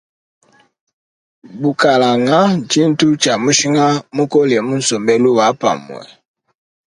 Bukalanga 1.61 2.39
tshintu 2.69 3.05
tshia 3.21 3.35
mushinga 3.43 3.87
mukole 4.15 4.57
mu 4.67 4.75
sombelu 4.87 5.29
wa 5.37 5.47
pamue. 5.61 6.05